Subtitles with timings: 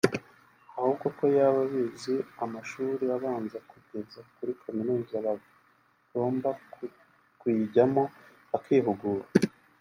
[0.77, 6.49] ahubwo ko yaba abize amashuri abanza kugeza kuri kaminuza bagomba
[7.39, 8.03] kuyijyamo
[8.51, 9.25] bakihugura